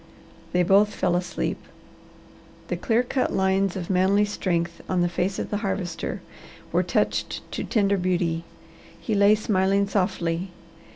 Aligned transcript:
They 0.51 0.63
both 0.63 0.95
fell 0.95 1.15
asleep. 1.15 1.59
The 2.69 2.75
clear 2.75 3.03
cut 3.03 3.31
lines 3.31 3.75
of 3.75 3.87
manly 3.91 4.25
strength 4.25 4.81
on 4.89 5.03
the 5.03 5.07
face 5.07 5.37
of 5.37 5.51
the 5.51 5.57
Harvester 5.57 6.21
were 6.71 6.81
touched 6.81 7.41
to 7.51 7.63
tender 7.63 7.97
beauty. 7.97 8.43
He 8.99 9.13
lay 9.13 9.35
smiling 9.35 9.87
softly. 9.87 10.49